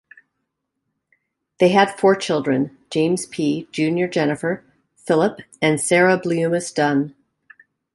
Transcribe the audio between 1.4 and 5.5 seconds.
They had four children: James P., Junior Jennifer, Philip,